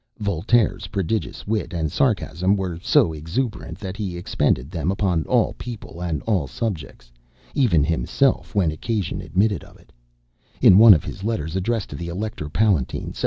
Voltaire's 0.17 0.87
prodigious 0.87 1.45
wit 1.45 1.73
and 1.75 1.91
sarcasm 1.91 2.55
were 2.55 2.79
so 2.81 3.13
exuberant, 3.13 3.77
that 3.77 3.95
he 3.97 4.17
expended 4.17 4.71
them 4.71 4.89
upon 4.91 5.23
all 5.25 5.53
people 5.59 6.01
and 6.01 6.23
all 6.23 6.47
subjects 6.47 7.11
even 7.53 7.83
himself, 7.83 8.55
when 8.55 8.71
occasion 8.71 9.21
admitted 9.21 9.63
of 9.63 9.77
it, 9.77 9.91
In 10.59 10.79
one 10.79 10.95
of 10.95 11.03
his 11.03 11.23
letters, 11.23 11.55
addressed 11.55 11.91
to 11.91 11.95
the 11.95 12.07
Elector 12.07 12.49
Palatine, 12.49 13.11
Sept. 13.11 13.19